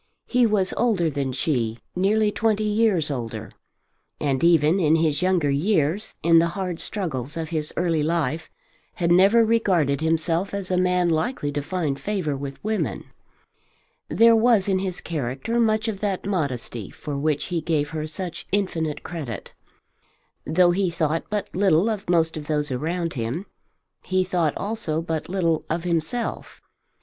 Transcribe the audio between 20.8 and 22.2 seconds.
thought but little of